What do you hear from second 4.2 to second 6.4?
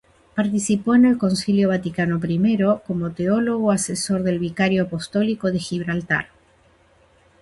del vicario apostólico de Gibraltar.